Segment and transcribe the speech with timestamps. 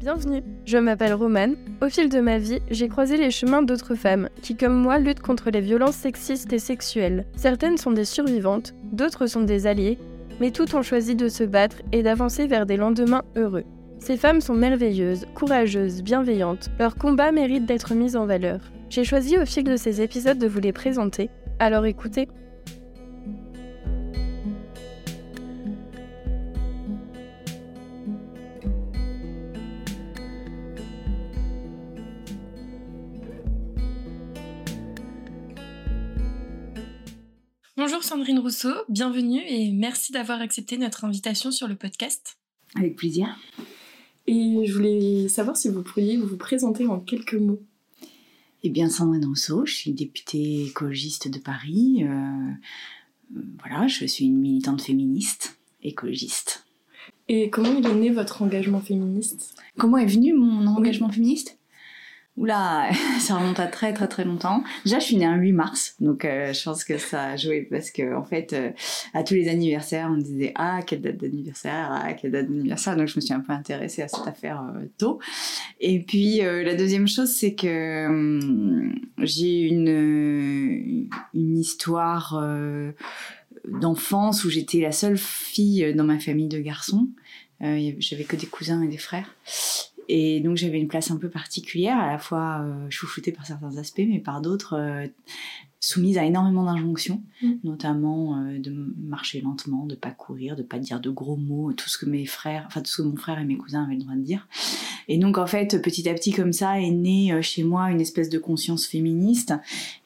[0.00, 1.56] Bienvenue, je m'appelle Romane.
[1.82, 5.22] Au fil de ma vie, j'ai croisé les chemins d'autres femmes qui, comme moi, luttent
[5.22, 7.26] contre les violences sexistes et sexuelles.
[7.36, 9.98] Certaines sont des survivantes, d'autres sont des alliées,
[10.38, 13.64] mais toutes ont choisi de se battre et d'avancer vers des lendemains heureux.
[13.98, 16.70] Ces femmes sont merveilleuses, courageuses, bienveillantes.
[16.78, 18.60] Leur combat mérite d'être mis en valeur.
[18.90, 21.28] J'ai choisi au fil de ces épisodes de vous les présenter,
[21.58, 22.28] alors écoutez.
[37.78, 42.36] Bonjour Sandrine Rousseau, bienvenue et merci d'avoir accepté notre invitation sur le podcast.
[42.74, 43.38] Avec plaisir.
[44.26, 47.62] Et je voulais savoir si vous pourriez vous présenter en quelques mots.
[48.64, 52.02] Eh bien, Sandrine Rousseau, je suis députée écologiste de Paris.
[52.02, 52.08] Euh,
[53.36, 56.66] euh, voilà, je suis une militante féministe, écologiste.
[57.28, 59.54] Et comment il est né votre engagement féministe?
[59.78, 61.57] Comment est venu mon engagement féministe?
[62.38, 62.88] Oula,
[63.20, 64.62] ça remonte à très très très longtemps.
[64.84, 67.62] Déjà, je suis née un 8 mars, donc euh, je pense que ça a joué
[67.62, 68.70] parce que en fait, euh,
[69.12, 72.96] à tous les anniversaires, on me disait ah quelle date d'anniversaire, ah quelle date d'anniversaire.
[72.96, 75.18] Donc je me suis un peu intéressée à cette affaire euh, tôt.
[75.80, 82.40] Et puis la deuxième chose, c'est que hum, j'ai une une histoire
[83.66, 87.08] d'enfance où j'étais la seule fille dans ma famille de garçons.
[87.60, 89.34] J'avais que des cousins et des frères.
[90.08, 93.76] Et donc j'avais une place un peu particulière, à la fois euh, chouchoutée par certains
[93.76, 95.06] aspects, mais par d'autres euh,
[95.80, 97.52] soumise à énormément d'injonctions, mm.
[97.62, 101.90] notamment euh, de marcher lentement, de pas courir, de pas dire de gros mots, tout
[101.90, 104.00] ce que mes frères, enfin tout ce que mon frère et mes cousins avaient le
[104.00, 104.48] droit de dire.
[105.08, 108.30] Et donc en fait, petit à petit comme ça est née chez moi une espèce
[108.30, 109.52] de conscience féministe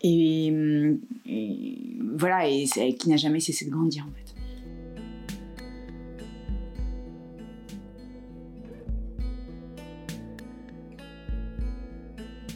[0.02, 0.48] et,
[1.26, 2.66] et voilà et
[2.98, 4.41] qui n'a jamais cessé de grandir en fait.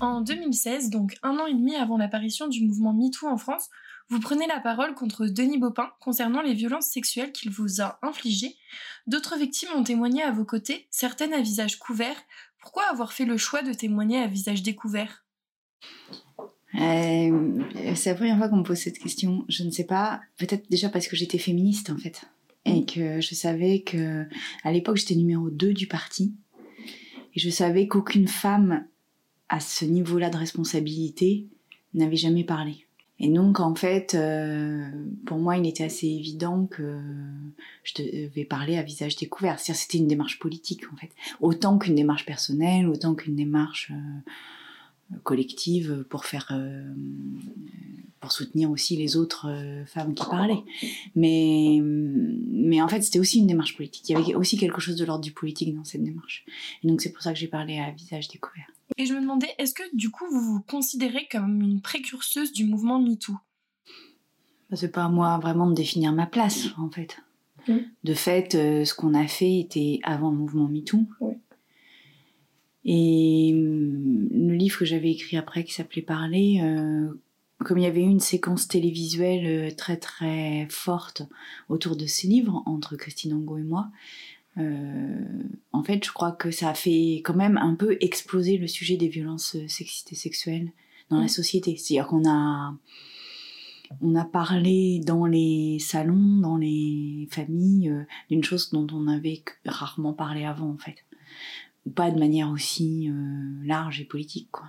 [0.00, 3.70] En 2016, donc un an et demi avant l'apparition du mouvement MeToo en France,
[4.08, 8.56] vous prenez la parole contre Denis Baupin concernant les violences sexuelles qu'il vous a infligées.
[9.06, 12.16] D'autres victimes ont témoigné à vos côtés, certaines à visage couvert.
[12.60, 15.24] Pourquoi avoir fait le choix de témoigner à visage découvert?
[16.74, 17.62] Euh,
[17.94, 19.44] C'est la première fois qu'on me pose cette question.
[19.48, 20.20] Je ne sais pas.
[20.36, 22.26] Peut-être déjà parce que j'étais féministe en fait.
[22.66, 24.26] Et que je savais que
[24.62, 26.34] à l'époque j'étais numéro 2 du parti.
[27.34, 28.86] Et je savais qu'aucune femme
[29.48, 31.46] à ce niveau-là de responsabilité,
[31.94, 32.86] n'avait jamais parlé.
[33.18, 34.90] Et donc, en fait, euh,
[35.24, 36.98] pour moi, il était assez évident que
[37.82, 39.58] je devais parler à visage découvert.
[39.58, 41.10] C'est-à-dire, c'était une démarche politique, en fait.
[41.40, 46.92] Autant qu'une démarche personnelle, autant qu'une démarche euh, collective pour faire, euh,
[48.20, 49.50] pour soutenir aussi les autres
[49.86, 50.64] femmes qui parlaient.
[51.14, 54.10] Mais, mais en fait, c'était aussi une démarche politique.
[54.10, 56.44] Il y avait aussi quelque chose de l'ordre du politique dans cette démarche.
[56.82, 58.66] Et donc, c'est pour ça que j'ai parlé à visage découvert.
[58.98, 62.64] Et je me demandais, est-ce que du coup vous vous considérez comme une précurseuse du
[62.64, 63.32] mouvement MeToo?
[64.70, 67.18] Bah, C'est pas à moi vraiment de définir ma place en fait.
[68.04, 71.04] De fait, euh, ce qu'on a fait était avant le mouvement MeToo.
[72.84, 77.08] Et mm, le livre que j'avais écrit après qui s'appelait Parler, euh,
[77.64, 81.22] comme il y avait eu une séquence télévisuelle euh, très très forte
[81.68, 83.88] autour de ce livre entre Christine Angot et moi,
[84.58, 88.66] euh, en fait, je crois que ça a fait quand même un peu exploser le
[88.66, 90.72] sujet des violences sexistes et sexuelles
[91.10, 91.76] dans la société.
[91.76, 92.74] C'est-à-dire qu'on a,
[94.00, 99.42] on a parlé dans les salons, dans les familles, euh, d'une chose dont on avait
[99.66, 101.04] rarement parlé avant, en fait.
[101.84, 104.66] Ou pas de manière aussi euh, large et politique, quoi.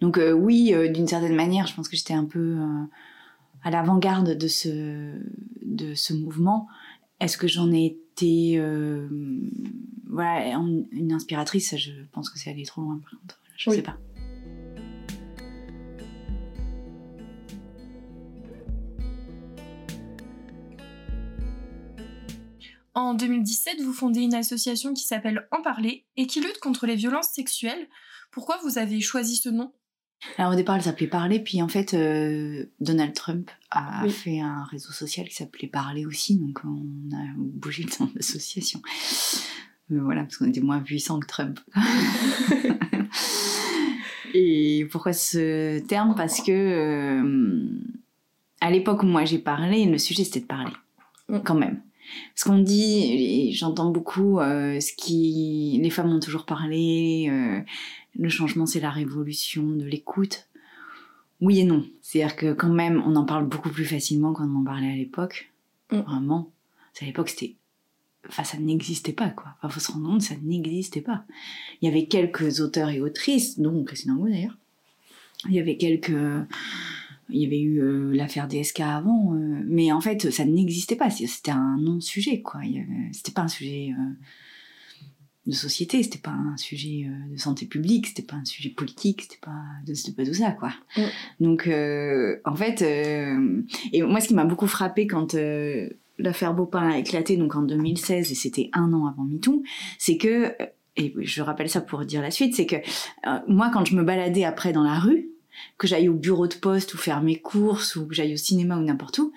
[0.00, 2.56] Donc oui, d'une certaine manière, je pense que j'étais un peu
[3.62, 5.12] à l'avant-garde de ce,
[5.62, 6.66] de ce mouvement.
[7.20, 9.08] Est-ce que j'en ai euh,
[10.08, 10.46] voilà,
[10.92, 13.40] une inspiratrice, je pense que c'est aller trop loin par contre.
[13.56, 13.98] Je ne sais pas.
[22.94, 26.96] En 2017, vous fondez une association qui s'appelle En Parler et qui lutte contre les
[26.96, 27.88] violences sexuelles.
[28.32, 29.72] Pourquoi vous avez choisi ce nom?
[30.36, 34.64] Alors au départ, elle s'appelait Parler, puis en fait, euh, Donald Trump a fait un
[34.64, 38.80] réseau social qui s'appelait Parler aussi, donc on a bougé le nom d'association.
[39.90, 41.60] Mais voilà, parce qu'on était moins puissant que Trump.
[44.34, 46.14] Et pourquoi ce terme?
[46.14, 47.68] Parce que euh,
[48.60, 50.72] à l'époque où moi j'ai parlé, le sujet c'était de parler,
[51.28, 51.38] mm.
[51.44, 51.80] quand même.
[52.34, 57.30] Parce qu'on dit, j'entends beaucoup, euh, ce qui, les femmes ont toujours parlé,
[58.18, 60.48] le changement, c'est la révolution de l'écoute.
[61.40, 61.84] Oui et non.
[62.02, 65.52] C'est-à-dire que quand même, on en parle beaucoup plus facilement qu'on en parlait à l'époque.
[65.92, 65.98] Mm.
[66.00, 66.50] Vraiment.
[67.00, 67.54] À l'époque, c'était
[68.28, 69.54] enfin, ça n'existait pas, quoi.
[69.58, 71.24] Enfin, faut se rendre compte, ça n'existait pas.
[71.80, 74.56] Il y avait quelques auteurs et autrices, dont Christine Angot d'ailleurs.
[75.48, 76.10] Il y avait quelques,
[77.30, 81.10] il y avait eu euh, l'affaire DSK avant, euh, mais en fait, ça n'existait pas.
[81.10, 82.60] C'était un non-sujet, quoi.
[83.12, 84.12] C'était pas un sujet euh,
[85.46, 89.40] de société, c'était pas un sujet de santé publique, c'était pas un sujet politique, c'était
[89.40, 89.62] pas,
[90.16, 90.72] pas tout ça, quoi.
[91.40, 95.34] Donc, en fait, et moi, ce qui m'a beaucoup frappé quand
[96.18, 99.62] l'affaire Beaupin a éclaté, donc en 2016, et c'était un an avant MeToo,
[99.98, 100.52] c'est que
[100.96, 102.76] et je rappelle ça pour dire la suite, c'est que
[103.46, 105.30] moi, quand je me baladais après dans la rue,
[105.76, 108.76] que j'aille au bureau de poste ou faire mes courses ou que j'aille au cinéma
[108.76, 109.32] ou n'importe où,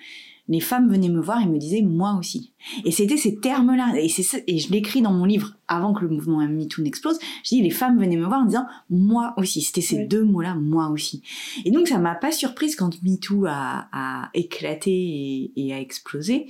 [0.48, 2.52] les femmes venaient me voir et me disaient moi aussi.
[2.84, 3.94] Et c'était ces termes-là.
[3.96, 4.06] Et,
[4.46, 7.18] et je l'écris dans mon livre avant que le mouvement MeToo n'explose.
[7.44, 9.62] Je dis les femmes venaient me voir en disant moi aussi.
[9.62, 11.22] C'était ces deux mots-là, moi aussi.
[11.64, 16.48] Et donc ça m'a pas surprise quand MeToo a, a éclaté et, et a explosé.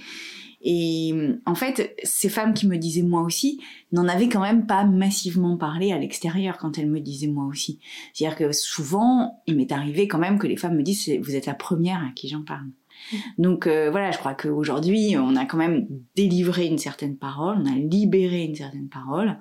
[0.62, 1.12] Et
[1.44, 3.60] en fait, ces femmes qui me disaient moi aussi
[3.90, 7.80] n'en avaient quand même pas massivement parlé à l'extérieur quand elles me disaient moi aussi.
[8.12, 11.46] C'est-à-dire que souvent, il m'est arrivé quand même que les femmes me disent vous êtes
[11.46, 12.66] la première à qui j'en parle.
[12.66, 13.16] Mmh.
[13.38, 17.66] Donc euh, voilà, je crois qu'aujourd'hui, on a quand même délivré une certaine parole, on
[17.66, 19.38] a libéré une certaine parole.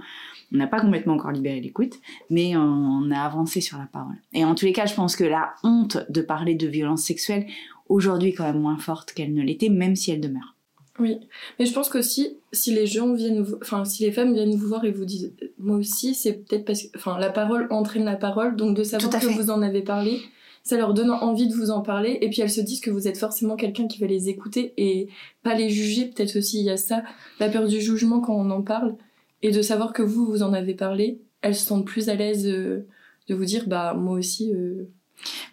[0.54, 1.94] On n'a pas complètement encore libéré l'écoute,
[2.30, 4.18] mais on a avancé sur la parole.
[4.34, 7.48] Et en tous les cas, je pense que la honte de parler de violence sexuelle
[7.88, 10.58] aujourd'hui est quand même moins forte qu'elle ne l'était, même si elle demeure.
[11.02, 11.18] Oui,
[11.58, 14.86] mais je pense qu'aussi, si les gens viennent, enfin, si les femmes viennent vous voir
[14.86, 18.56] et vous disent, moi aussi, c'est peut-être parce que, enfin, la parole entraîne la parole,
[18.56, 20.20] donc de savoir que vous en avez parlé,
[20.62, 23.08] ça leur donne envie de vous en parler, et puis elles se disent que vous
[23.08, 25.08] êtes forcément quelqu'un qui va les écouter et
[25.42, 27.02] pas les juger, peut-être aussi il y a ça,
[27.40, 28.96] la peur du jugement quand on en parle,
[29.42, 32.46] et de savoir que vous, vous en avez parlé, elles se sentent plus à l'aise
[32.46, 32.86] euh,
[33.28, 34.88] de vous dire, bah, moi aussi, euh,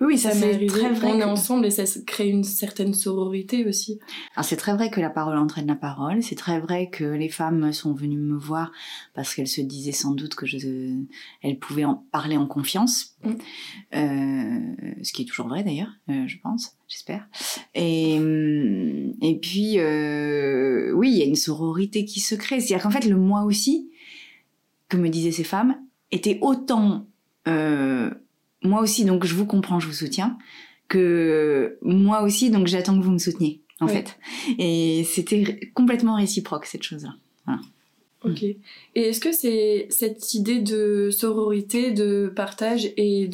[0.00, 1.12] oui, ça, c'est très vrai.
[1.12, 3.99] On est ensemble et ça crée une certaine sororité aussi.
[4.35, 6.23] Alors c'est très vrai que la parole entraîne la parole.
[6.23, 8.73] C'est très vrai que les femmes sont venues me voir
[9.15, 10.94] parce qu'elles se disaient sans doute que je,
[11.43, 13.17] elles pouvaient en parler en confiance.
[13.25, 13.31] Mm.
[13.94, 17.26] Euh, ce qui est toujours vrai d'ailleurs, euh, je pense, j'espère.
[17.75, 22.61] Et, mm, et puis, euh, oui, il y a une sororité qui se crée.
[22.61, 23.91] C'est-à-dire qu'en fait, le moi aussi,
[24.88, 25.76] que me disaient ces femmes,
[26.11, 27.06] était autant
[28.62, 30.38] moi aussi, donc je vous comprends, je vous soutiens,
[30.88, 34.19] que moi aussi, donc j'attends que vous me souteniez, en fait.
[34.58, 37.14] Et c'était complètement réciproque, cette chose-là.
[38.25, 38.43] Ok.
[38.43, 38.58] Et
[38.96, 43.31] est-ce que c'est cette idée de sororité, de partage et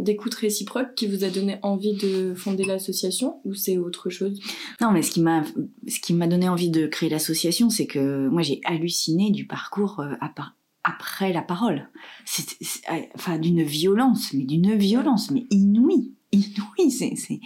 [0.00, 4.40] d'écoute réciproque qui vous a donné envie de fonder l'association ou c'est autre chose?
[4.80, 5.44] Non, mais ce qui m'a
[5.86, 10.00] ce qui m'a donné envie de créer l'association, c'est que moi j'ai halluciné du parcours
[10.00, 11.88] euh, à part après la parole.
[12.24, 12.56] C'est,
[12.90, 16.90] euh, enfin, d'une violence, mais d'une violence, mais inouïe, inouïe.
[16.90, 17.40] C'est, c'est,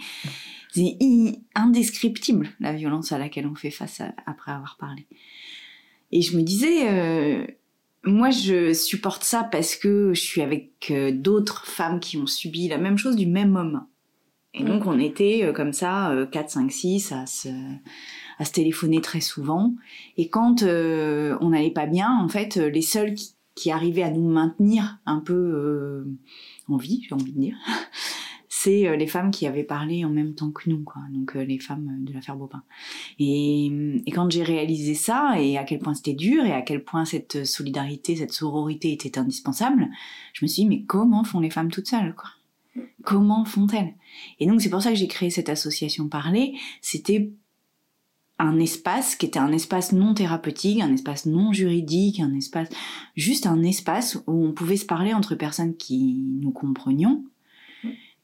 [1.55, 5.07] indescriptible la violence à laquelle on fait face après avoir parlé.
[6.11, 7.47] Et je me disais, euh,
[8.03, 12.67] moi, je supporte ça parce que je suis avec euh, d'autres femmes qui ont subi
[12.67, 13.85] la même chose du même homme.
[14.53, 17.49] Et donc, on était comme ça, 4, 5, 6, à se,
[18.39, 19.75] à se téléphoner très souvent.
[20.17, 23.35] Et quand euh, on n'allait pas bien, en fait, euh, les seuls qui,
[23.71, 26.05] arrivaient à nous maintenir un peu euh,
[26.69, 27.57] en vie, j'ai envie de dire,
[28.47, 31.01] c'est les femmes qui avaient parlé en même temps que nous, quoi.
[31.11, 32.63] Donc les femmes de l'affaire Bopin.
[33.19, 33.65] Et,
[34.05, 37.03] et quand j'ai réalisé ça, et à quel point c'était dur, et à quel point
[37.03, 39.89] cette solidarité, cette sororité était indispensable,
[40.31, 42.29] je me suis dit, mais comment font les femmes toutes seules, quoi?
[43.03, 43.93] Comment font-elles?
[44.39, 46.53] Et donc c'est pour ça que j'ai créé cette association Parler.
[46.81, 47.33] C'était
[48.39, 52.69] un espace qui était un espace non thérapeutique, un espace non juridique, un espace
[53.15, 57.23] juste un espace où on pouvait se parler entre personnes qui nous comprenions.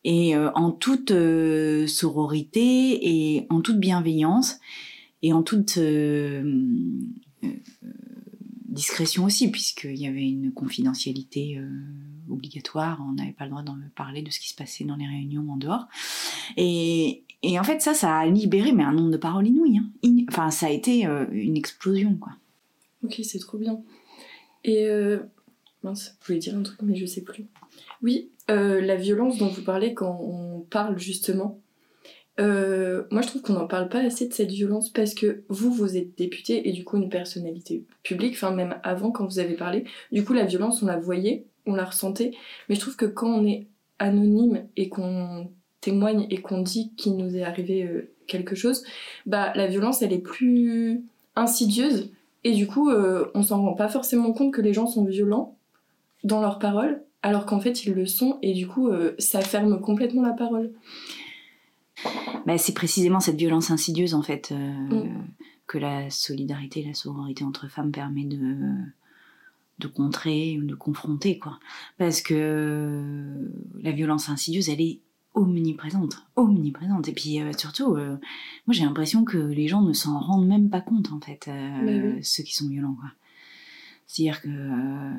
[0.05, 4.59] Et euh, en toute euh, sororité et en toute bienveillance
[5.23, 6.63] et en toute euh,
[8.75, 11.59] discrétion aussi puisqu'il y avait une confidentialité
[12.29, 15.07] obligatoire, on n'avait pas le droit d'en parler de ce qui se passait dans les
[15.07, 15.87] réunions en dehors
[16.57, 19.77] et, et en fait, ça, ça a libéré, mais un nombre de paroles inouï.
[19.77, 20.25] Hein.
[20.29, 22.33] Enfin, ça a été euh, une explosion, quoi.
[23.03, 23.81] Ok, c'est trop bien.
[24.63, 25.19] Et euh...
[25.83, 27.45] mince, je voulais dire un truc, mais je sais plus.
[28.01, 31.59] Oui, euh, la violence dont vous parlez quand on parle justement.
[32.39, 35.71] Euh, moi, je trouve qu'on n'en parle pas assez de cette violence parce que vous,
[35.71, 39.55] vous êtes député et du coup une personnalité publique, enfin même avant quand vous avez
[39.55, 39.85] parlé.
[40.11, 42.31] Du coup, la violence, on la voyait, on la ressentait,
[42.67, 43.67] mais je trouve que quand on est
[43.99, 45.49] anonyme et qu'on
[45.81, 48.83] témoigne et qu'on dit qu'il nous est arrivé euh, quelque chose,
[49.25, 51.03] bah la violence elle est plus
[51.35, 52.11] insidieuse
[52.43, 55.57] et du coup euh, on s'en rend pas forcément compte que les gens sont violents
[56.23, 59.79] dans leurs paroles alors qu'en fait ils le sont et du coup euh, ça ferme
[59.79, 60.71] complètement la parole.
[62.45, 64.51] Bah, c'est précisément cette violence insidieuse en fait.
[64.51, 65.09] Mm.
[65.67, 68.75] que la solidarité, la sororité entre femmes permet de
[69.79, 71.59] de contrer ou de confronter quoi
[71.97, 75.01] parce que la violence insidieuse elle est
[75.33, 78.17] omniprésente omniprésente et puis euh, surtout euh,
[78.67, 82.13] moi j'ai l'impression que les gens ne s'en rendent même pas compte en fait euh,
[82.15, 82.23] oui.
[82.23, 83.11] ceux qui sont violents quoi
[84.07, 85.11] c'est à dire que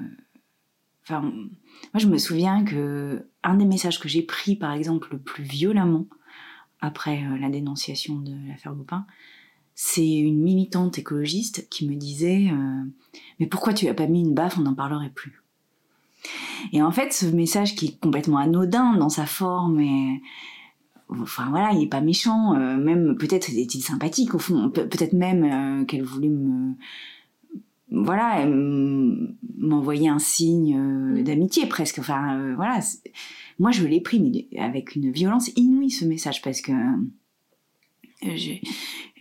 [1.02, 5.18] enfin moi je me souviens que un des messages que j'ai pris par exemple le
[5.18, 6.06] plus violemment
[6.80, 9.06] après la dénonciation de l'affaire Goupin
[9.78, 12.82] c'est une militante écologiste qui me disait euh,
[13.38, 15.42] mais pourquoi tu as pas mis une baffe on n'en parlerait plus?
[16.72, 19.84] Et en fait ce message qui est complètement anodin dans sa forme
[21.08, 25.12] enfin voilà il est pas méchant euh, même peut-être est-il sympathique au fond Pe peut-être
[25.12, 26.72] même euh, qu'elle voulait me
[27.90, 28.46] voilà
[29.58, 32.80] m'envoyer un signe d'amitié presque enfin voilà
[33.58, 36.72] moi je l'ai pris mais avec une violence inouïe ce message parce que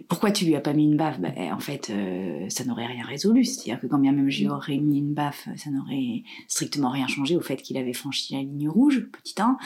[0.08, 1.20] pourquoi tu lui as pas mis une baffe?
[1.20, 3.44] Bah, En fait, euh, ça n'aurait rien résolu.
[3.44, 7.36] C'est-à-dire que quand bien même j'y aurais mis une baffe, ça n'aurait strictement rien changé
[7.36, 9.58] au fait qu'il avait franchi la ligne rouge, petit 1.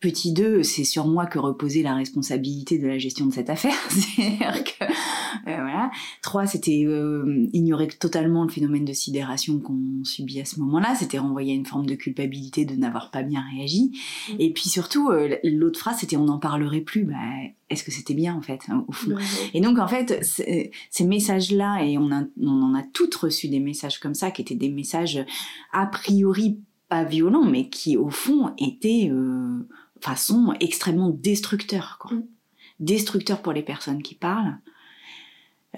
[0.00, 3.74] Petit 2, c'est sur moi que reposait la responsabilité de la gestion de cette affaire.
[3.88, 4.84] C'est-à-dire que,
[5.86, 6.18] euh.
[6.22, 10.94] 3, c'était euh, ignorer totalement le phénomène de sidération qu'on subit à ce moment-là.
[10.94, 13.92] C'était renvoyer une forme de culpabilité de n'avoir pas bien réagi.
[14.38, 17.04] Et puis surtout, euh, l'autre phrase, c'était on n'en parlerait plus.
[17.04, 17.14] Bah,
[17.70, 19.16] est-ce que c'était bien en fait au fond?
[19.54, 23.60] Et donc en fait, ces messages-là, et on, a, on en a toutes reçu des
[23.60, 25.24] messages comme ça, qui étaient des messages
[25.72, 29.66] a priori pas violents, mais qui au fond étaient euh,
[30.00, 32.12] façon extrêmement destructeurs, quoi.
[32.12, 32.24] Mm.
[32.80, 34.58] Destructeurs pour les personnes qui parlent.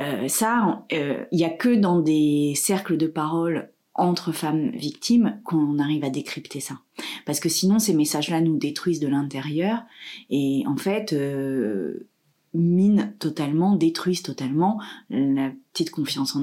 [0.01, 5.41] Euh, ça, il euh, y a que dans des cercles de parole entre femmes victimes
[5.45, 6.79] qu'on arrive à décrypter ça.
[7.25, 9.83] Parce que sinon, ces messages-là nous détruisent de l'intérieur
[10.29, 12.09] et en fait euh,
[12.57, 16.43] minent totalement, détruisent totalement la petite confiance en,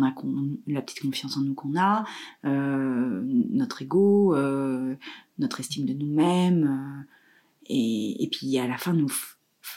[0.67, 2.05] la petite confiance en nous qu'on a,
[2.45, 4.95] euh, notre ego, euh,
[5.39, 7.13] notre estime de nous-mêmes, euh,
[7.67, 9.11] et, et puis à la fin nous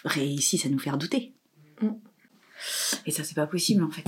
[0.04, 1.34] réussissent à nous faire douter.
[1.82, 1.88] Mm.
[3.06, 4.04] Et ça, c'est pas possible en fait.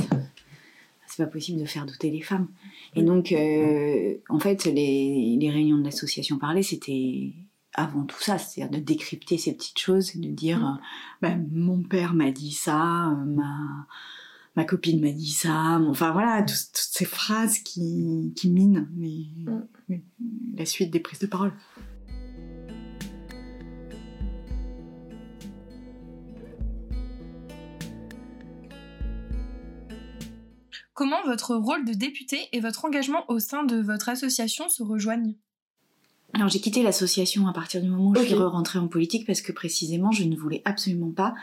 [1.07, 2.49] C'est pas possible de faire douter les femmes.
[2.95, 7.33] Et donc, euh, en fait, les, les réunions de l'association Parler, c'était
[7.75, 10.73] avant tout ça, c'est-à-dire de décrypter ces petites choses et de dire, euh,
[11.23, 13.87] ben, mon père m'a dit ça, euh, ma,
[14.57, 18.89] ma copine m'a dit ça, enfin voilà, tout- toutes ces phrases qui, qui minent
[20.57, 21.53] la suite des prises de parole.
[30.99, 35.37] Comment votre rôle de député et votre engagement au sein de votre association se rejoignent
[36.33, 39.41] Alors j'ai quitté l'association à partir du moment où je suis rentrée en politique parce
[39.41, 41.37] que précisément je ne voulais absolument pas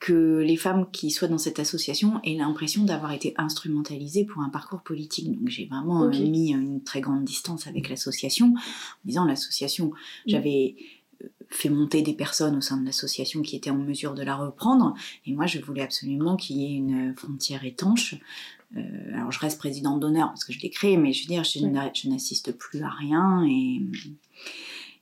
[0.00, 4.50] que les femmes qui soient dans cette association aient l'impression d'avoir été instrumentalisées pour un
[4.50, 5.32] parcours politique.
[5.32, 9.92] Donc j'ai vraiment euh, mis une très grande distance avec l'association, en disant l'association,
[10.26, 10.76] j'avais
[11.22, 14.36] euh, fait monter des personnes au sein de l'association qui étaient en mesure de la
[14.36, 14.92] reprendre,
[15.24, 18.16] et moi je voulais absolument qu'il y ait une frontière étanche.
[18.76, 21.44] Euh, alors je reste présidente d'honneur parce que je l'ai créée, mais je veux dire,
[21.44, 23.80] je n'assiste plus à rien et,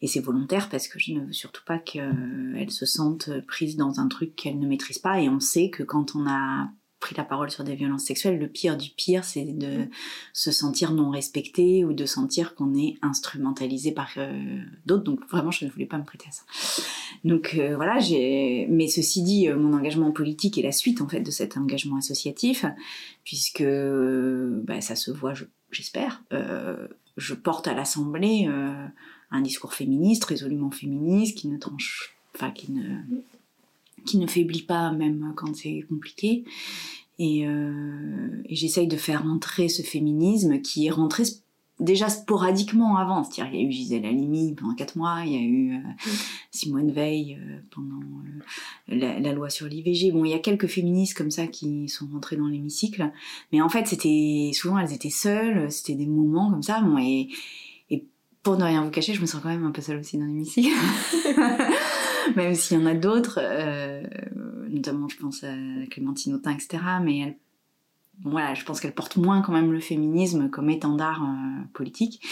[0.02, 4.00] et c'est volontaire parce que je ne veux surtout pas qu'elles se sentent prises dans
[4.00, 5.20] un truc qu'elles ne maîtrisent pas.
[5.20, 6.70] Et on sait que quand on a
[7.02, 9.88] pris la parole sur des violences sexuelles, le pire du pire, c'est de
[10.32, 15.02] se sentir non respecté ou de sentir qu'on est instrumentalisé par euh, d'autres.
[15.04, 16.42] Donc vraiment, je ne voulais pas me prêter à ça.
[17.24, 18.66] Donc euh, voilà, j'ai.
[18.70, 21.96] Mais ceci dit, euh, mon engagement politique est la suite en fait de cet engagement
[21.96, 22.64] associatif,
[23.24, 26.22] puisque bah, ça se voit, je- j'espère.
[27.18, 28.48] Je porte à l'Assemblée
[29.30, 33.00] un discours féministe, résolument féministe, qui ne tranche, enfin qui ne
[34.06, 36.44] qui ne faiblit pas même quand c'est compliqué.
[37.18, 41.24] Et, euh, et j'essaye de faire entrer ce féminisme qui est rentré
[41.82, 43.24] déjà sporadiquement avant.
[43.24, 45.90] C'est-à-dire, il y a eu Gisèle Halimi pendant quatre mois, il y a eu euh,
[46.50, 48.00] Simone Veil euh, pendant
[48.90, 50.12] euh, la, loi sur l'IVG.
[50.12, 53.10] Bon, il y a quelques féministes comme ça qui sont rentrées dans l'hémicycle,
[53.52, 56.80] mais en fait, c'était souvent elles étaient seules, c'était des moments comme ça.
[56.80, 57.28] Bon, et
[58.42, 60.24] pour ne rien vous cacher, je me sens quand même un peu seule aussi dans
[60.24, 60.70] l'hémicycle.
[62.36, 64.02] même s'il y en a d'autres, euh,
[64.68, 65.52] notamment je pense à
[65.90, 66.82] Clémentine Autain, etc.
[67.02, 67.38] Mais
[68.24, 72.22] voilà, je pense qu'elle porte moins quand même le féminisme comme étendard euh, politique.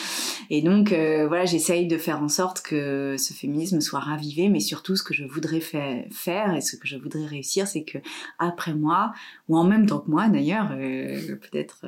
[0.51, 4.61] Et donc euh, voilà, j'essaye de faire en sorte que ce féminisme soit ravivé, mais
[4.61, 7.99] surtout ce que je voudrais fa- faire et ce que je voudrais réussir, c'est que
[8.39, 9.13] après moi,
[9.49, 11.87] ou en même temps que moi d'ailleurs, peut-être.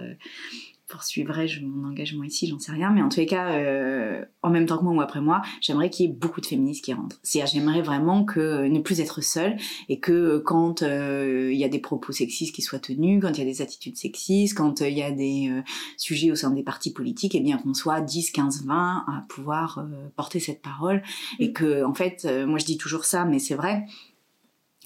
[0.92, 2.90] Euh, poursuivrai mon engagement ici, j'en sais rien.
[2.90, 5.90] Mais en tous les cas, euh, en même temps que moi ou après moi, j'aimerais
[5.90, 7.18] qu'il y ait beaucoup de féministes qui rentrent.
[7.22, 9.56] C'est-à-dire, j'aimerais vraiment que ne plus être seule
[9.88, 13.38] et que quand euh, il y a des propos sexistes qui soient tenus, quand il
[13.38, 15.50] y a des attitudes sexistes, quand euh, il y a des
[15.96, 19.24] sujets au sein des partis politiques, et eh bien qu'on soit 10, 15, 20 à
[19.28, 21.02] pouvoir porter cette parole.
[21.38, 23.84] Et que, en fait, moi je dis toujours ça, mais c'est vrai,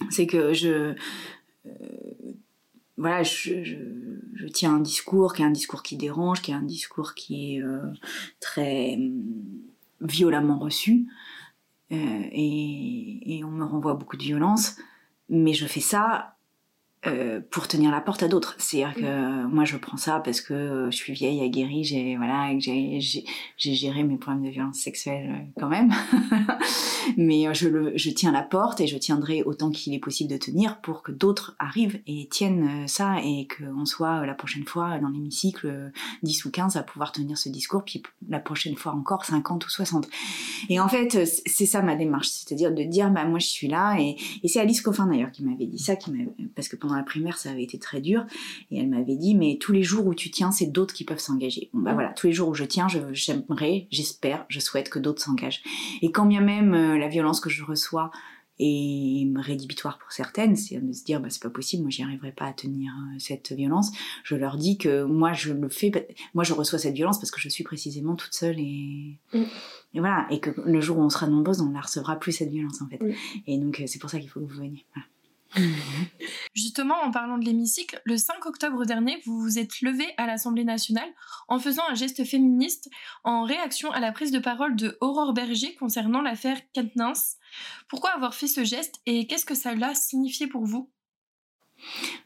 [0.09, 0.95] c'est que je
[2.97, 6.63] voilà, je, je, tiens un discours qui est un discours qui dérange, qui est un
[6.63, 7.93] discours qui est euh,
[8.39, 9.23] très hum,
[10.01, 11.07] violemment reçu,
[11.91, 11.95] euh,
[12.31, 14.75] et, et, on me renvoie beaucoup de violence,
[15.29, 16.36] mais je fais ça
[17.07, 18.55] euh, pour tenir la porte à d'autres.
[18.57, 22.99] C'est-à-dire que moi je prends ça parce que je suis vieille, aguerrie, j'ai voilà, j'ai
[23.57, 25.93] géré mes problèmes de violence sexuelle euh, quand même.
[27.17, 30.29] Mais euh, je le je tiens la porte et je tiendrai autant qu'il est possible
[30.29, 34.99] de tenir pour que d'autres arrivent et tiennent ça et qu'on soit la prochaine fois
[34.99, 35.91] dans l'hémicycle
[36.23, 39.69] 10 ou 15 à pouvoir tenir ce discours puis la prochaine fois encore 50 ou
[39.69, 40.07] 60.
[40.69, 43.97] Et en fait, c'est ça ma démarche, c'est-à-dire de dire bah moi je suis là
[43.97, 46.11] et, et c'est Alice Coffin d'ailleurs qui m'avait dit ça qui
[46.55, 48.25] parce que pendant la primaire, ça avait été très dur.
[48.71, 51.19] Et elle m'avait dit, mais tous les jours où tu tiens, c'est d'autres qui peuvent
[51.19, 51.69] s'engager.
[51.73, 55.21] Bon, bah voilà, tous les jours où je tiens, j'aimerais, j'espère, je souhaite que d'autres
[55.21, 55.61] s'engagent.
[56.01, 58.11] Et quand bien même euh, la violence que je reçois
[58.59, 62.31] est rédhibitoire pour certaines, c'est de se dire bah c'est pas possible, moi j'y arriverai
[62.31, 63.91] pas à tenir euh, cette violence.
[64.23, 65.91] Je leur dis que moi je le fais,
[66.33, 69.43] moi je reçois cette violence parce que je suis précisément toute seule et, mm.
[69.93, 72.31] et voilà et que le jour où on sera nombreuses, on ne la recevra plus
[72.31, 72.99] cette violence en fait.
[73.45, 74.85] Et donc euh, c'est pour ça qu'il faut que vous veniez.
[76.53, 80.63] Justement, en parlant de l'hémicycle, le 5 octobre dernier, vous vous êtes levé à l'Assemblée
[80.63, 81.09] nationale
[81.47, 82.89] en faisant un geste féministe
[83.23, 87.13] en réaction à la prise de parole de Aurore Berger concernant l'affaire Katnins.
[87.87, 90.89] Pourquoi avoir fait ce geste et qu'est-ce que ça a signifié pour vous?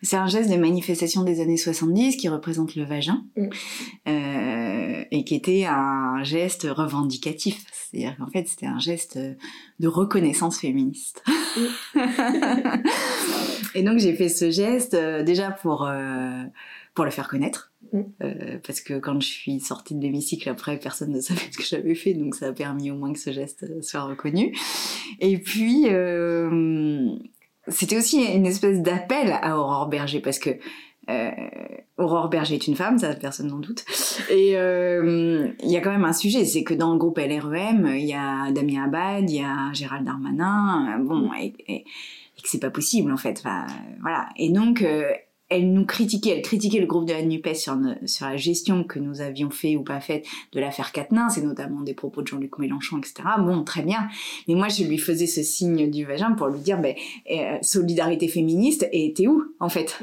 [0.02, 3.50] C'est un geste de manifestation des années 70 qui représente le vagin mm.
[4.08, 7.64] euh, et qui était un geste revendicatif.
[7.72, 11.24] C'est-à-dire qu'en fait, c'était un geste de reconnaissance féministe.
[13.76, 16.44] Et donc, j'ai fait ce geste euh, déjà pour, euh,
[16.94, 17.70] pour le faire connaître.
[17.94, 18.04] Mm.
[18.66, 21.96] parce que quand je suis sortie de l'hémicycle après, personne ne savait ce que j'avais
[21.96, 24.56] fait, donc ça a permis au moins que ce geste soit reconnu.
[25.20, 25.88] Et puis,
[27.68, 30.52] c'était aussi une espèce d'appel à Aurore Berger parce que
[31.12, 31.32] euh,
[31.98, 33.86] Aurore Berger est une femme, ça personne n'en doute.
[34.30, 37.94] Et euh, il y a quand même un sujet, c'est que dans le groupe LREM,
[37.96, 41.84] il y a Damien Abad, il y a Gérald Darmanin, euh, bon, et, et,
[42.42, 43.38] que c'est pas possible en fait.
[43.40, 43.68] Enfin,
[44.02, 44.30] voilà.
[44.36, 45.12] Et donc, euh,
[45.50, 49.00] elle nous critiquait, elle critiquait le groupe de la NUPES sur, sur la gestion que
[49.00, 52.58] nous avions fait ou pas faite de l'affaire Quatennens, c'est notamment des propos de Jean-Luc
[52.58, 53.16] Mélenchon, etc.
[53.40, 54.08] Bon, très bien.
[54.48, 56.96] Mais moi, je lui faisais ce signe du vagin pour lui dire, ben,
[57.30, 60.02] euh, solidarité féministe, et t'es où, en fait?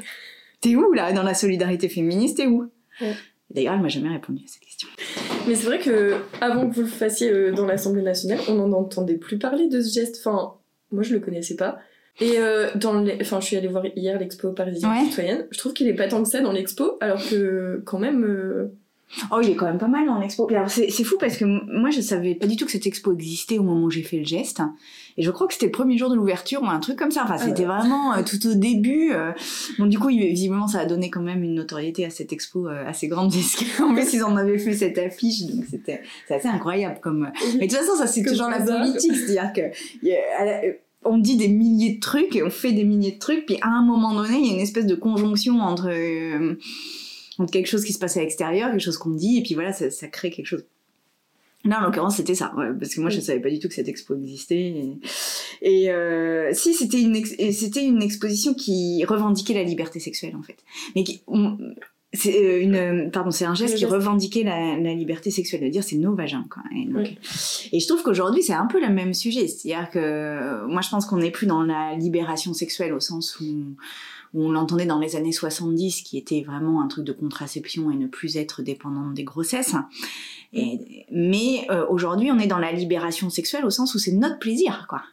[0.61, 2.69] T'es où, là, dans la solidarité féministe, t'es où
[3.49, 4.87] D'ailleurs, elle m'a jamais répondu à cette question.
[5.47, 8.71] Mais c'est vrai que avant que vous le fassiez euh, dans l'Assemblée nationale, on n'en
[8.73, 10.17] entendait plus parler de ce geste.
[10.19, 10.53] Enfin,
[10.91, 11.79] moi, je le connaissais pas.
[12.21, 13.17] Et euh, dans les...
[13.21, 15.47] enfin, je suis allée voir hier l'expo parisienne citoyenne.
[15.49, 18.23] Je trouve qu'il est pas tant que ça dans l'expo, alors que quand même.
[18.23, 18.75] Euh,
[19.31, 20.49] oh, il est quand même pas mal dans l'expo.
[20.67, 23.63] C'est fou parce que moi, je savais pas du tout que cette expo existait au
[23.63, 24.61] moment où j'ai fait le geste.
[25.17, 27.23] Et je crois que c'était le premier jour de l'ouverture ou un truc comme ça.
[27.23, 29.11] Enfin, c'était ah vraiment euh, tout au début.
[29.77, 33.07] Bon, du coup, visiblement, ça a donné quand même une notoriété à cette expo assez
[33.07, 33.33] grande
[33.81, 36.99] En plus, ils en avaient fait cette affiche, donc c'était assez incroyable.
[37.01, 37.31] Comme...
[37.59, 41.95] Mais de toute façon, ça c'est toujours la politique, c'est-à-dire que on dit des milliers
[41.95, 44.47] de trucs et on fait des milliers de trucs, puis à un moment donné, il
[44.47, 46.55] y a une espèce de conjonction entre, euh,
[47.45, 49.89] quelque chose qui se passe à l'extérieur, quelque chose qu'on dit, et puis voilà, ça,
[49.89, 50.65] ça, crée quelque chose.
[51.65, 53.89] Là, en l'occurrence, c'était ça, parce que moi, je savais pas du tout que cette
[53.89, 54.73] expo existait.
[55.61, 60.57] Et, euh, si, c'était une, c'était une exposition qui revendiquait la liberté sexuelle, en fait.
[60.95, 61.21] Mais qui,
[62.13, 65.83] c'est euh, une pardon c'est un geste qui revendiquait la, la, liberté sexuelle de dire
[65.83, 66.63] c'est nos vagins quoi.
[66.75, 67.07] Et, donc,
[67.71, 69.47] et je trouve qu'aujourd'hui c'est un peu le même sujet.
[69.47, 73.45] C'est-à-dire que moi je pense qu'on n'est plus dans la libération sexuelle au sens où,
[74.33, 77.95] où on l'entendait dans les années 70 qui était vraiment un truc de contraception et
[77.95, 79.75] ne plus être dépendante des grossesses.
[80.51, 84.39] Et, mais euh, aujourd'hui on est dans la libération sexuelle au sens où c'est notre
[84.39, 85.03] plaisir quoi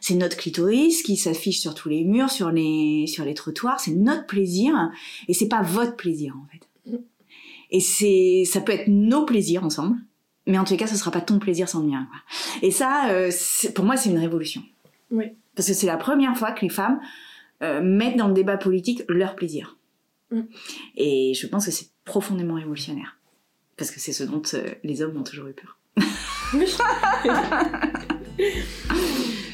[0.00, 3.80] c'est notre clitoris qui s'affiche sur tous les murs, sur les, sur les trottoirs.
[3.80, 4.90] C'est notre plaisir
[5.28, 6.90] et c'est pas votre plaisir en fait.
[6.90, 7.02] Mm.
[7.70, 9.96] Et c'est, ça peut être nos plaisirs ensemble,
[10.46, 12.06] mais en tout cas, ce sera pas ton plaisir sans le mien.
[12.62, 13.30] Et ça, euh,
[13.74, 14.62] pour moi, c'est une révolution.
[15.10, 15.24] Oui.
[15.56, 17.00] Parce que c'est la première fois que les femmes
[17.62, 19.76] euh, mettent dans le débat politique leur plaisir.
[20.30, 20.42] Mm.
[20.96, 23.18] Et je pense que c'est profondément révolutionnaire.
[23.76, 25.78] Parce que c'est ce dont euh, les hommes ont toujours eu peur.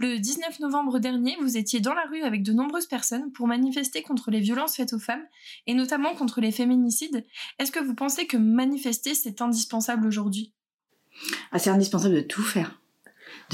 [0.00, 4.00] Le 19 novembre dernier, vous étiez dans la rue avec de nombreuses personnes pour manifester
[4.00, 5.26] contre les violences faites aux femmes,
[5.66, 7.26] et notamment contre les féminicides.
[7.58, 10.54] Est-ce que vous pensez que manifester, c'est indispensable aujourd'hui?
[11.52, 12.80] Ah, C'est indispensable de tout faire.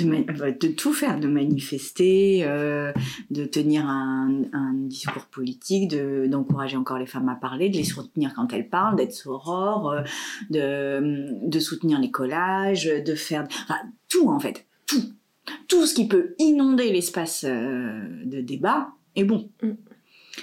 [0.00, 2.92] Euh, de, tout faire, de manifester, euh,
[3.30, 8.52] de tenir un, discours politique, d'encourager encore les femmes à parler, de les soutenir quand
[8.52, 10.02] elles parlent, d'être sorores, euh,
[10.50, 13.48] de, de soutenir les collages, de faire...
[14.09, 15.02] Tout en fait, tout.
[15.68, 19.50] Tout ce qui peut inonder l'espace de débat est bon.
[19.62, 19.72] Mm.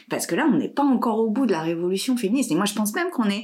[0.10, 2.52] Parce que là, on n'est pas encore au bout de la révolution féministe.
[2.52, 3.44] Et moi, je pense même qu'on est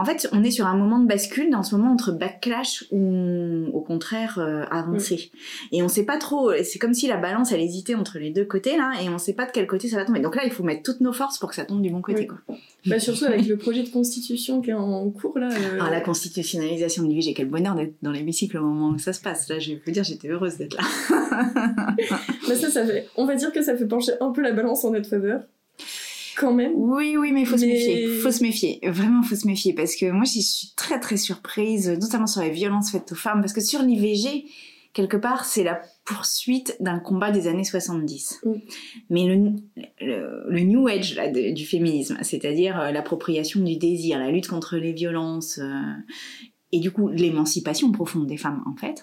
[0.00, 3.66] en fait, on est sur un moment de bascule dans ce moment entre backlash ou
[3.72, 5.30] au contraire euh, avancé.
[5.32, 5.74] Mm.
[5.76, 8.46] Et on sait pas trop, c'est comme si la balance elle hésitait entre les deux
[8.46, 10.20] côtés là et on sait pas de quel côté ça va tomber.
[10.20, 12.26] Donc là, il faut mettre toutes nos forces pour que ça tombe du bon côté
[12.26, 12.38] quoi.
[12.86, 15.50] Bah, surtout avec le projet de constitution qui est en cours là.
[15.50, 15.78] Euh...
[15.80, 19.20] Ah, la constitutionnalisation de l'IVG, quel bonheur d'être dans l'hémicycle au moment où ça se
[19.20, 19.48] passe.
[19.50, 20.82] Là, je vous dire, j'étais heureuse d'être là.
[22.48, 24.84] bah ça, ça fait, on va dire que ça fait pencher un peu la balance
[24.84, 25.42] en notre faveur
[26.40, 26.72] quand même.
[26.74, 28.08] Oui, oui, mais il faut se méfier.
[28.08, 28.80] Faut se méfier.
[28.84, 29.74] Vraiment, faut se méfier.
[29.74, 33.40] Parce que moi, j'y suis très, très surprise, notamment sur les violences faites aux femmes.
[33.40, 34.46] Parce que sur l'IVG,
[34.94, 38.40] quelque part, c'est la poursuite d'un combat des années 70.
[38.44, 38.52] Mm.
[39.10, 44.48] Mais le, le, new age là, du féminisme, c'est-à-dire euh, l'appropriation du désir, la lutte
[44.48, 45.92] contre les violences, euh,
[46.72, 49.02] et du coup l'émancipation profonde des femmes, en fait,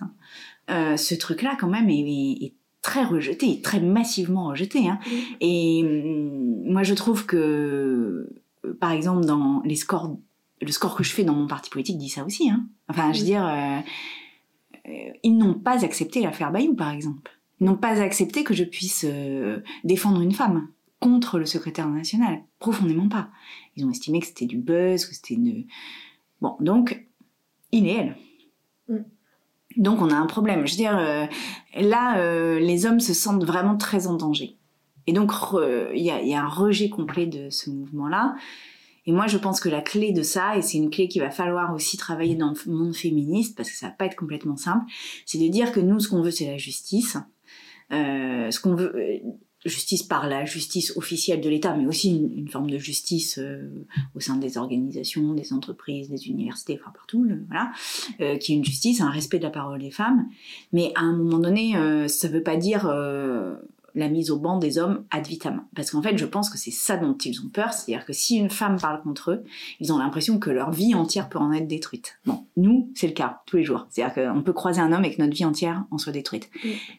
[0.69, 2.53] euh, ce truc-là, quand même, est, est
[2.87, 4.87] très rejeté, très massivement rejeté.
[4.87, 4.97] Hein.
[5.41, 8.31] Et hum, moi, je trouve que,
[8.65, 10.17] euh, par exemple, dans les scores,
[10.61, 12.49] le score que je fais dans mon parti politique dit ça aussi.
[12.49, 12.65] Hein.
[12.87, 13.79] Enfin, je veux dire, euh,
[14.87, 17.37] euh, ils n'ont pas accepté l'affaire Bayou, par exemple.
[17.59, 19.05] Ils n'ont pas accepté que je puisse
[19.83, 20.69] défendre une femme
[21.01, 22.43] contre le secrétaire national.
[22.59, 23.29] Profondément pas.
[23.75, 25.65] Ils ont estimé que c'était du buzz, que c'était une...
[26.39, 27.05] Bon, donc,
[27.71, 28.15] il elle.
[29.77, 30.65] Donc on a un problème.
[30.65, 31.25] Je veux dire, euh,
[31.75, 34.57] là, euh, les hommes se sentent vraiment très en danger.
[35.05, 35.31] Et donc
[35.93, 38.35] il y, a, un rejet complet de ce mouvement-là.
[39.05, 41.29] Et moi, je pense que la clé de ça, et c'est une clé qu'il va
[41.31, 44.83] falloir aussi travailler dans le monde féministe, parce que ça va pas être complètement simple,
[45.25, 47.17] c'est de dire que nous, ce qu'on veut, c'est la justice.
[47.93, 48.51] Euh,
[49.67, 54.19] justice par la justice officielle de l'État, mais aussi une, forme de justice euh, au
[54.19, 57.71] sein des organisations, des entreprises, des universités, enfin partout, voilà,
[58.21, 60.27] euh, qui est une justice, un respect de la parole des femmes.
[60.73, 62.87] Mais à un moment donné, euh, ça ne veut pas dire
[63.97, 65.63] la mise au banc des hommes ad vitam.
[65.75, 68.37] Parce qu'en fait, je pense que c'est ça dont ils ont peur, c'est-à-dire que si
[68.37, 69.43] une femme parle contre eux,
[69.79, 72.19] ils ont l'impression que leur vie entière peut en être détruite.
[72.25, 73.87] Bon, nous, c'est le cas, tous les jours.
[73.89, 76.49] C'est-à-dire qu'on peut croiser un homme et que notre vie entière en soit détruite.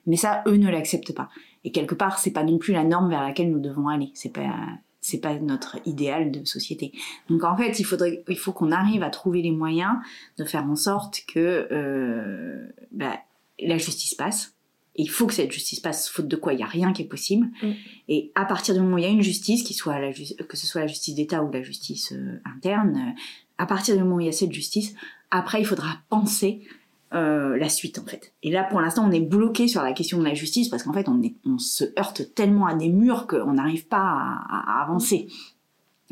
[0.07, 1.29] Mais ça, eux ne l'acceptent pas.
[1.65, 4.11] Et quelque part, c'est pas non plus la norme vers laquelle nous devons aller.
[4.15, 4.55] C'est pas
[5.01, 6.93] c'est pas notre idéal de société.
[7.29, 9.95] Donc en fait, il faudrait, il faut qu'on arrive à trouver les moyens
[10.37, 13.19] de faire en sorte que euh, bah,
[13.61, 14.55] la justice passe,
[14.97, 17.07] il faut que cette justice passe, faute de quoi il n'y a rien qui est
[17.07, 17.47] possible.
[17.63, 17.71] Mm.
[18.09, 20.57] Et à partir du moment où il y a une justice, qui soit la que
[20.57, 23.21] ce soit la justice d'État ou la justice euh, interne, euh,
[23.59, 24.95] à partir du moment où il y a cette justice,
[25.31, 26.67] après il faudra penser
[27.15, 28.33] euh, la suite en fait.
[28.43, 30.93] Et là pour l'instant on est bloqué sur la question de la justice parce qu'en
[30.93, 35.29] fait on, on, se heurte tellement à des murs qu'on n'arrive pas à, avancer.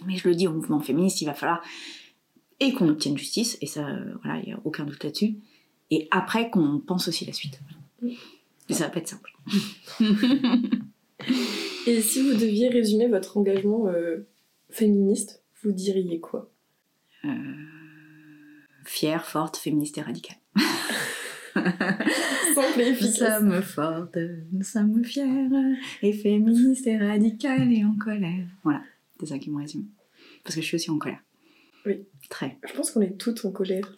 [0.06, 1.62] Mais je le dis au mouvement féministe, il va falloir
[2.61, 3.87] et qu'on obtienne justice, et ça
[4.22, 5.37] voilà, il n'y a aucun doute là-dessus,
[5.90, 7.61] et après qu'on pense aussi la suite.
[8.00, 9.32] Mais ça va pas être simple.
[11.87, 14.26] Et si vous deviez résumer votre engagement euh,
[14.70, 16.50] féministe, vous diriez quoi?
[17.24, 17.28] Euh,
[18.85, 20.37] Fière, forte, féministe et radicale.
[22.55, 23.42] Simple et efficace.
[23.42, 24.19] Nous sommes fortes,
[24.53, 25.51] nous sommes fières,
[26.03, 28.47] et féministes et radicales et en colère.
[28.62, 28.83] Voilà,
[29.19, 29.87] c'est ça qui me résume.
[30.45, 31.21] Parce que je suis aussi en colère.
[31.87, 32.05] Oui.
[32.29, 32.59] Très.
[32.69, 33.97] Je pense qu'on est toutes en colère.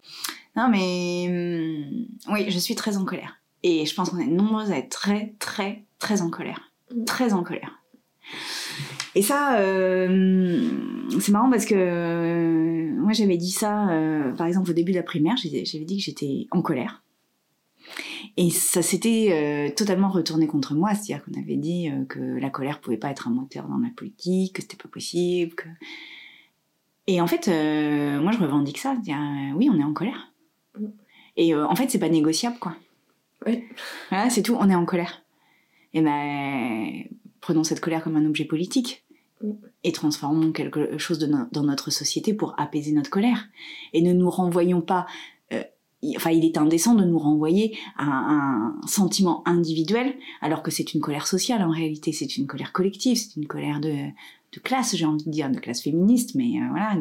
[0.57, 1.27] Non, mais.
[1.29, 3.40] Hum, oui, je suis très en colère.
[3.62, 6.73] Et je pense qu'on est nombreuses à être très, très, très en colère.
[6.94, 7.05] Mm.
[7.05, 7.83] Très en colère.
[9.14, 10.68] Et ça, euh,
[11.21, 14.99] c'est marrant parce que euh, moi j'avais dit ça, euh, par exemple au début de
[14.99, 17.03] la primaire, j'avais dit que j'étais en colère.
[18.37, 22.99] Et ça s'était totalement retourné contre moi, c'est-à-dire qu'on avait dit que la colère pouvait
[22.99, 25.55] pas être un moteur dans la politique, que c'était pas possible.
[25.55, 25.68] Que...
[27.07, 29.16] Et en fait, moi je revendique ça, dire
[29.57, 30.33] oui, on est en colère.
[30.79, 30.87] Mm.
[31.38, 32.77] Et en fait, c'est pas négociable, quoi.
[33.47, 33.64] Oui.
[34.11, 35.23] Voilà, c'est tout, on est en colère.
[35.94, 37.05] Et ben,
[37.40, 39.05] prenons cette colère comme un objet politique
[39.85, 43.48] et transformons quelque chose dans notre société pour apaiser notre colère.
[43.92, 45.07] Et ne nous renvoyons pas.
[45.53, 45.62] Euh,
[46.16, 51.01] enfin, il est indécent de nous renvoyer à un, sentiment individuel, alors que c'est une
[51.01, 52.12] colère sociale en réalité.
[52.12, 53.92] C'est une colère collective, c'est une colère de,
[54.53, 56.96] de classe, j'ai envie de dire, de classe féministe, mais euh, voilà.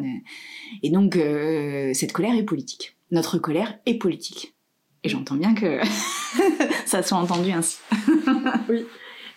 [0.82, 2.96] Et donc, euh, cette colère est politique.
[3.10, 4.54] Notre colère est politique.
[5.02, 5.80] Et j'entends bien que
[6.86, 7.78] ça soit entendu ainsi.
[8.68, 8.84] oui.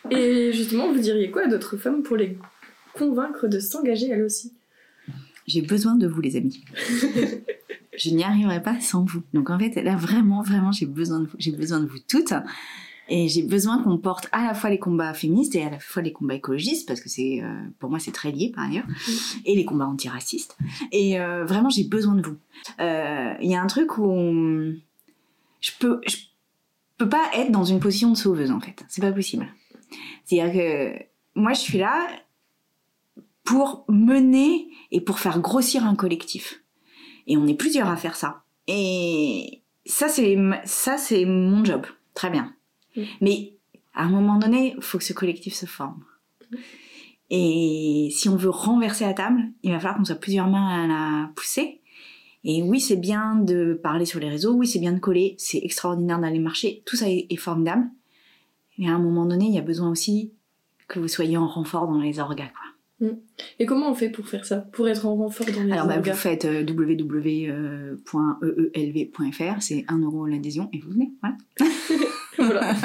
[0.10, 2.38] Et justement, vous diriez quoi à d'autres femmes pour les
[2.94, 4.54] convaincre de s'engager elles aussi?
[5.48, 6.64] J'ai besoin de vous, les amis.
[7.98, 9.24] je n'y arriverai pas sans vous.
[9.34, 11.36] Donc en fait, là vraiment, vraiment, j'ai besoin de vous.
[11.38, 12.34] J'ai besoin de vous toutes.
[13.10, 16.02] Et j'ai besoin qu'on porte à la fois les combats féministes et à la fois
[16.02, 18.86] les combats écologistes, parce que c'est, euh, pour moi, c'est très lié par ailleurs,
[19.44, 20.56] et les combats antiracistes.
[20.94, 22.38] Et euh, vraiment, j'ai besoin de vous.
[22.80, 24.74] Euh, Il y a un truc où
[25.60, 26.16] je peux, je
[26.98, 28.86] peux pas être dans une position de sauveuse en fait.
[28.88, 29.46] C'est pas possible.
[30.26, 31.04] C'est-à-dire que
[31.36, 32.08] moi, je suis là
[33.44, 36.64] pour mener et pour faire grossir un collectif.
[37.28, 38.44] Et on est plusieurs à faire ça.
[38.68, 41.86] Et ça, c'est ça, c'est mon job.
[42.14, 42.56] Très bien.
[42.96, 43.02] Mm.
[43.22, 43.58] Mais
[43.94, 46.04] à un moment donné, il faut que ce collectif se forme.
[46.52, 46.58] Mm.
[47.34, 50.88] Et si on veut renverser la table, il va falloir qu'on soit plusieurs mains à
[50.88, 51.82] la pousser.
[52.44, 55.60] Et oui, c'est bien de parler sur les réseaux, oui, c'est bien de coller, c'est
[55.60, 57.86] extraordinaire d'aller marcher, tout ça est, formidable.
[58.78, 60.34] Mais à un moment donné, il y a besoin aussi
[60.88, 62.72] que vous soyez en renfort dans les orgas, quoi.
[63.02, 63.18] Mm.
[63.60, 64.58] Et comment on fait pour faire ça?
[64.58, 68.02] Pour être en renfort dans les Alors, bah, vous faites euh, www.eelv.fr,
[69.62, 71.38] c'est 1 euro l'adhésion et vous venez, voilà.
[72.38, 72.76] voilà.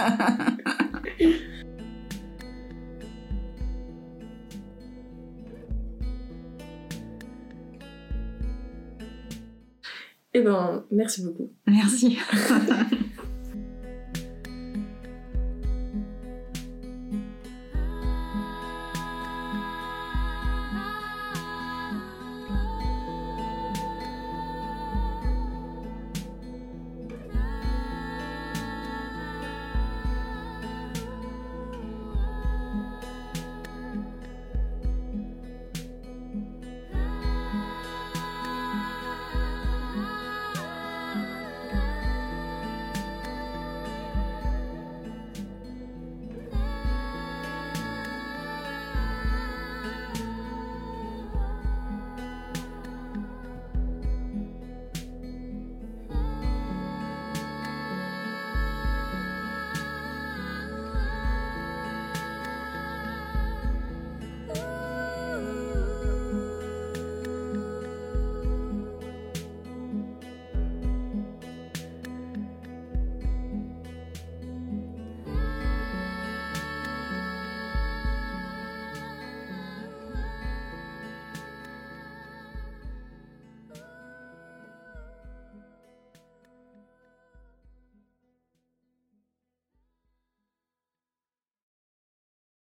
[10.39, 11.51] Eh ben, merci beaucoup.
[11.67, 12.19] Merci.